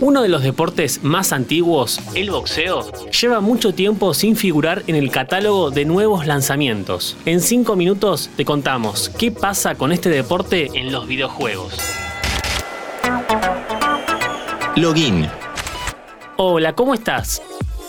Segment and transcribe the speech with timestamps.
[0.00, 5.10] Uno de los deportes más antiguos, el boxeo, lleva mucho tiempo sin figurar en el
[5.10, 7.16] catálogo de nuevos lanzamientos.
[7.24, 11.74] En 5 minutos te contamos qué pasa con este deporte en los videojuegos.
[14.76, 15.28] Login.
[16.36, 17.40] Hola, ¿cómo estás?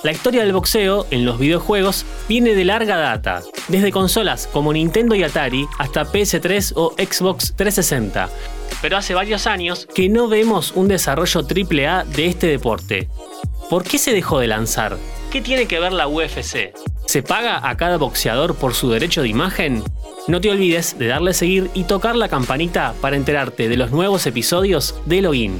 [0.03, 5.15] La historia del boxeo en los videojuegos viene de larga data, desde consolas como Nintendo
[5.15, 8.29] y Atari hasta PS3 o Xbox 360.
[8.81, 13.09] Pero hace varios años que no vemos un desarrollo AAA de este deporte.
[13.69, 14.97] ¿Por qué se dejó de lanzar?
[15.31, 16.73] ¿Qué tiene que ver la UFC?
[17.05, 19.83] ¿Se paga a cada boxeador por su derecho de imagen?
[20.27, 24.25] No te olvides de darle seguir y tocar la campanita para enterarte de los nuevos
[24.25, 25.59] episodios de Login.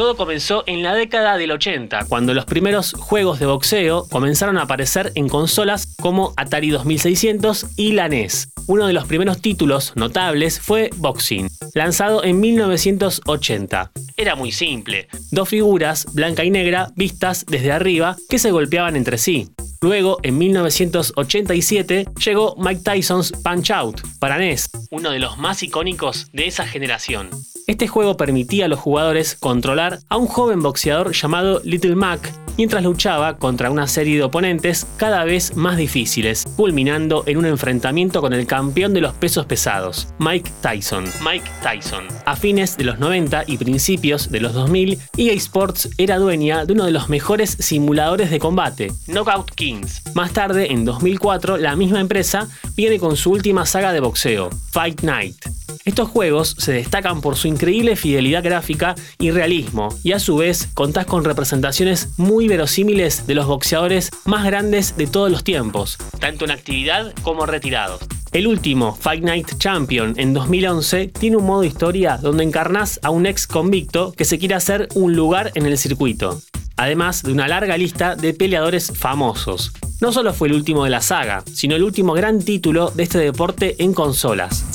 [0.00, 4.62] Todo comenzó en la década del 80, cuando los primeros juegos de boxeo comenzaron a
[4.62, 8.48] aparecer en consolas como Atari 2600 y la NES.
[8.66, 13.92] Uno de los primeros títulos notables fue Boxing, lanzado en 1980.
[14.16, 19.18] Era muy simple, dos figuras, blanca y negra, vistas desde arriba, que se golpeaban entre
[19.18, 19.50] sí.
[19.82, 26.28] Luego, en 1987, llegó Mike Tyson's Punch Out para NES, uno de los más icónicos
[26.32, 27.28] de esa generación.
[27.70, 32.82] Este juego permitía a los jugadores controlar a un joven boxeador llamado Little Mac mientras
[32.82, 38.32] luchaba contra una serie de oponentes cada vez más difíciles, culminando en un enfrentamiento con
[38.32, 41.04] el campeón de los pesos pesados, Mike Tyson.
[41.24, 42.08] Mike Tyson.
[42.26, 46.72] A fines de los 90 y principios de los 2000, EA Sports era dueña de
[46.72, 50.02] uno de los mejores simuladores de combate, Knockout Kings.
[50.14, 55.02] Más tarde, en 2004, la misma empresa viene con su última saga de boxeo, Fight
[55.02, 55.36] Night.
[55.86, 60.68] Estos juegos se destacan por su increíble fidelidad gráfica y realismo, y a su vez
[60.74, 66.44] contás con representaciones muy verosímiles de los boxeadores más grandes de todos los tiempos, tanto
[66.44, 68.00] en actividad como retirados.
[68.32, 73.24] El último, Fight Night Champion, en 2011, tiene un modo historia donde encarnás a un
[73.24, 76.42] ex convicto que se quiere hacer un lugar en el circuito,
[76.76, 79.72] además de una larga lista de peleadores famosos.
[80.00, 83.18] No solo fue el último de la saga, sino el último gran título de este
[83.18, 84.69] deporte en consolas.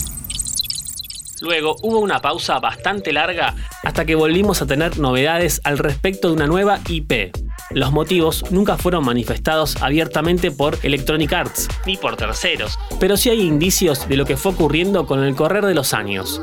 [1.41, 6.33] Luego hubo una pausa bastante larga hasta que volvimos a tener novedades al respecto de
[6.33, 7.35] una nueva IP.
[7.71, 13.41] Los motivos nunca fueron manifestados abiertamente por Electronic Arts ni por terceros, pero sí hay
[13.41, 16.41] indicios de lo que fue ocurriendo con el correr de los años.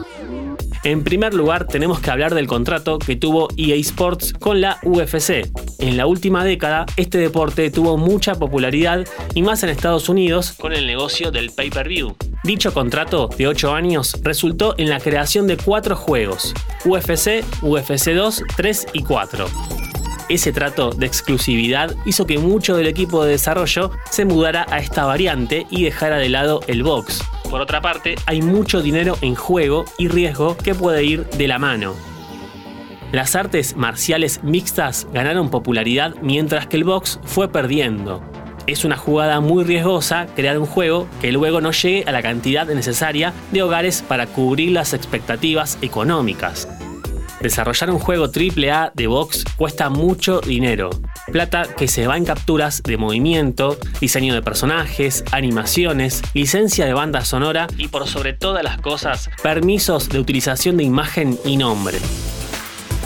[0.85, 5.49] En primer lugar, tenemos que hablar del contrato que tuvo EA Sports con la UFC.
[5.79, 10.73] En la última década, este deporte tuvo mucha popularidad y más en Estados Unidos con
[10.73, 12.17] el negocio del pay-per-view.
[12.45, 16.53] Dicho contrato de 8 años resultó en la creación de 4 juegos,
[16.85, 19.47] UFC, UFC 2, 3 y 4.
[20.29, 25.05] Ese trato de exclusividad hizo que mucho del equipo de desarrollo se mudara a esta
[25.05, 27.23] variante y dejara de lado el box.
[27.49, 31.61] Por otra parte, hay mucho dinero en juego y riesgo que puede ir de la
[31.61, 31.95] mano.
[33.13, 38.32] Las artes marciales mixtas ganaron popularidad mientras que el box fue perdiendo
[38.67, 42.67] es una jugada muy riesgosa crear un juego que luego no llegue a la cantidad
[42.67, 46.69] necesaria de hogares para cubrir las expectativas económicas.
[47.41, 50.91] Desarrollar un juego AAA de box cuesta mucho dinero,
[51.33, 57.25] plata que se va en capturas de movimiento, diseño de personajes, animaciones, licencia de banda
[57.25, 61.99] sonora y por sobre todas las cosas, permisos de utilización de imagen y nombre.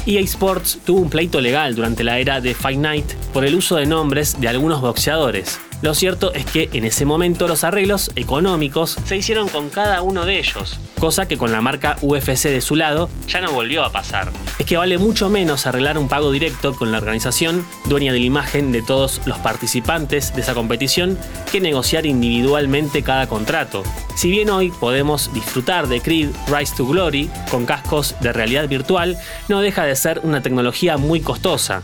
[0.09, 3.75] EA Sports tuvo un pleito legal durante la era de Fight Night por el uso
[3.75, 5.59] de nombres de algunos boxeadores.
[5.82, 10.25] Lo cierto es que en ese momento los arreglos económicos se hicieron con cada uno
[10.25, 13.92] de ellos, cosa que con la marca UFC de su lado ya no volvió a
[13.92, 14.32] pasar.
[14.59, 18.25] Es que vale mucho menos arreglar un pago directo con la organización, dueña de la
[18.25, 21.19] imagen de todos los participantes de esa competición,
[21.53, 23.82] que negociar individualmente cada contrato.
[24.16, 29.19] Si bien hoy podemos disfrutar de Creed Rise to Glory con cascos de realidad virtual,
[29.48, 31.82] no deja de ser una tecnología muy costosa.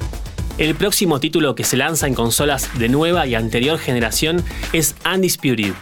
[0.59, 5.73] El próximo título que se lanza en consolas de nueva y anterior generación es Undisputed.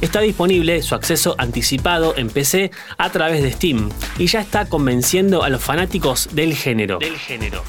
[0.00, 5.44] Está disponible su acceso anticipado en PC a través de Steam y ya está convenciendo
[5.44, 6.98] a los fanáticos del género.
[6.98, 7.62] Del género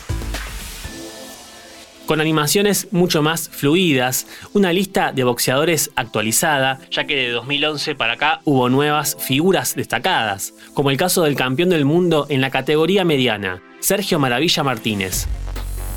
[2.06, 8.14] con animaciones mucho más fluidas, una lista de boxeadores actualizada, ya que de 2011 para
[8.14, 13.06] acá hubo nuevas figuras destacadas, como el caso del campeón del mundo en la categoría
[13.06, 15.28] mediana, Sergio Maravilla Martínez,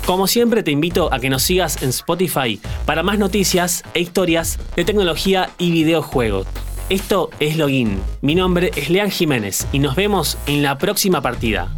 [0.07, 4.57] como siempre te invito a que nos sigas en Spotify para más noticias e historias
[4.77, 6.47] de tecnología y videojuegos.
[6.87, 7.99] Esto es Login.
[8.21, 11.73] Mi nombre es Lean Jiménez y nos vemos en la próxima partida.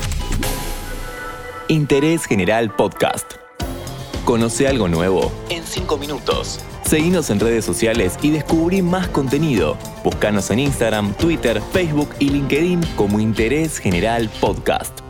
[1.69, 3.33] Interés General Podcast.
[4.25, 6.59] Conoce algo nuevo en 5 minutos.
[6.85, 9.75] Seguinos en redes sociales y descubrí más contenido.
[10.03, 15.08] Búscanos en Instagram, Twitter, Facebook y LinkedIn como Interés General Podcast.